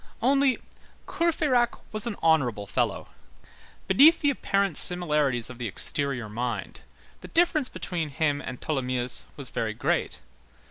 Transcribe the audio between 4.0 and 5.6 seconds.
the apparent similarities of